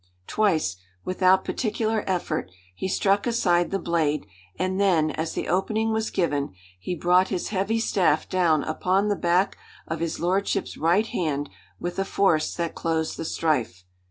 Twice, 0.25 0.77
without 1.05 1.45
particular 1.45 2.03
effort, 2.07 2.49
he 2.73 2.87
struck 2.87 3.27
aside 3.27 3.69
the 3.69 3.77
blade, 3.77 4.25
and 4.57 4.79
then, 4.81 5.11
as 5.11 5.33
the 5.33 5.47
opening 5.47 5.93
was 5.93 6.09
given, 6.09 6.55
he 6.79 6.95
brought 6.95 7.27
his 7.27 7.49
heavy 7.49 7.79
staff 7.79 8.27
down 8.27 8.63
upon 8.63 9.09
the 9.09 9.15
back 9.15 9.59
of 9.87 9.99
his 9.99 10.19
lordship's 10.19 10.75
right 10.75 11.05
hand 11.05 11.51
with 11.79 11.99
a 11.99 12.03
force 12.05 12.55
that 12.55 12.73
closed 12.73 13.15
the 13.15 13.25
strife. 13.25 13.85